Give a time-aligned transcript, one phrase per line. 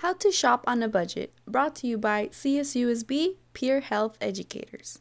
[0.00, 4.98] How to Shop on a Budget, brought to you by CSUSB Peer Health Educators.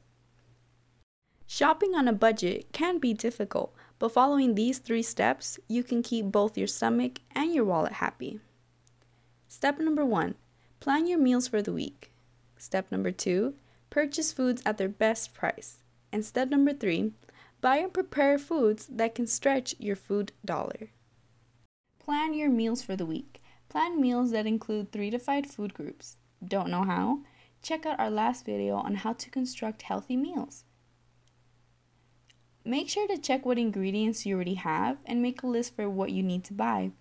[1.46, 6.27] Shopping on a budget can be difficult, but following these three steps, you can keep
[6.27, 8.39] both your stomach and your wallet happy.
[9.50, 10.36] Step number one
[10.80, 12.14] plan your meals for the week.
[12.57, 13.55] Step number two
[13.89, 15.84] purchase foods at their best price.
[16.09, 17.12] And step number three
[17.59, 20.91] buy and prepare foods that can stretch your food dollar.
[22.00, 23.41] Plan your meals for the week.
[23.76, 26.16] Plan meals that include three to five food groups.
[26.42, 27.20] Don't know how?
[27.61, 30.64] Check out our last video on how to construct healthy meals.
[32.63, 36.11] Make sure to check what ingredients you already have and make a list for what
[36.11, 36.91] you need to buy.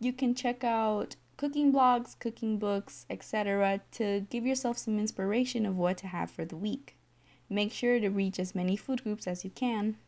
[0.00, 3.82] You can check out cooking blogs, cooking books, etc.
[3.92, 6.96] to give yourself some inspiration of what to have for the week.
[7.50, 9.98] Make sure to reach as many food groups as you can.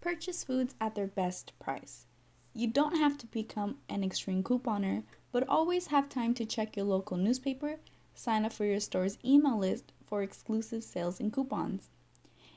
[0.00, 2.06] Purchase foods at their best price.
[2.54, 6.86] You don't have to become an extreme couponer, but always have time to check your
[6.86, 7.78] local newspaper,
[8.14, 11.90] sign up for your store's email list for exclusive sales and coupons.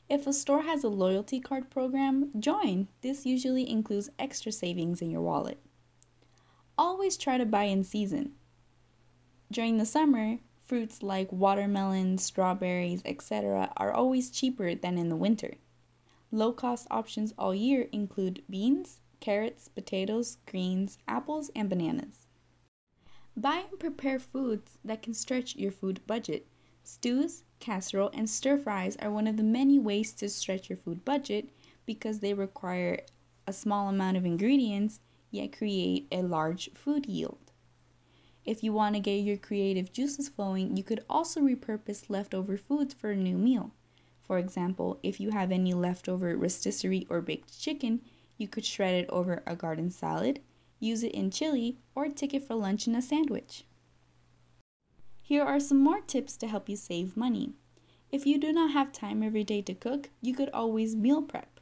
[0.09, 2.87] If a store has a loyalty card program, join.
[3.01, 5.59] This usually includes extra savings in your wallet.
[6.77, 8.33] Always try to buy in season.
[9.51, 15.55] During the summer, fruits like watermelons, strawberries, etc., are always cheaper than in the winter.
[16.31, 22.27] Low cost options all year include beans, carrots, potatoes, greens, apples, and bananas.
[23.37, 26.47] Buy and prepare foods that can stretch your food budget.
[26.83, 31.05] Stews, casserole, and stir fries are one of the many ways to stretch your food
[31.05, 31.49] budget
[31.85, 32.99] because they require
[33.47, 37.51] a small amount of ingredients yet create a large food yield.
[38.43, 42.93] If you want to get your creative juices flowing, you could also repurpose leftover foods
[42.93, 43.71] for a new meal.
[44.23, 48.01] For example, if you have any leftover rotisserie or baked chicken,
[48.41, 50.41] you could shred it over a garden salad,
[50.79, 53.63] use it in chili, or take it for lunch in a sandwich.
[55.21, 57.53] Here are some more tips to help you save money.
[58.11, 61.61] If you do not have time every day to cook, you could always meal prep.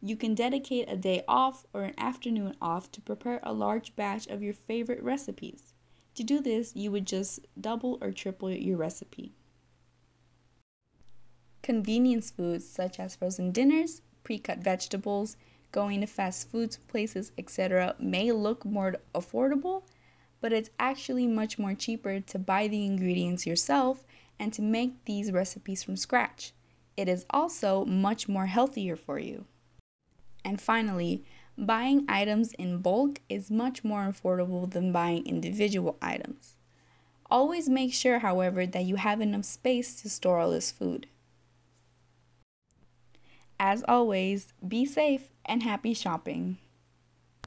[0.00, 4.26] You can dedicate a day off or an afternoon off to prepare a large batch
[4.28, 5.74] of your favorite recipes.
[6.14, 9.32] To do this, you would just double or triple your recipe.
[11.62, 15.36] Convenience foods such as frozen dinners, pre cut vegetables,
[15.72, 19.82] going to fast food places, etc., may look more affordable,
[20.40, 24.04] but it's actually much more cheaper to buy the ingredients yourself
[24.38, 26.52] and to make these recipes from scratch.
[26.96, 29.44] It is also much more healthier for you.
[30.44, 31.24] And finally,
[31.58, 36.56] buying items in bulk is much more affordable than buying individual items.
[37.28, 41.08] Always make sure, however, that you have enough space to store all this food.
[43.58, 46.58] As always, be safe and happy shopping.